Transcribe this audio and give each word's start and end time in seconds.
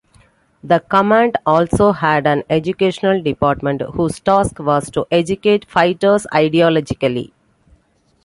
The 0.63 0.79
command 0.79 1.37
also 1.45 1.91
had 1.91 2.25
an 2.25 2.41
educational 2.49 3.21
department 3.21 3.81
whose 3.93 4.19
task 4.19 4.57
was 4.57 4.89
to 4.89 5.05
educate 5.11 5.69
fighters 5.69 6.25
ideologically. 6.33 7.31